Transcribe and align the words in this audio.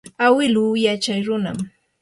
awilu 0.25 0.65
yachaw 0.85 1.19
runam. 1.27 1.57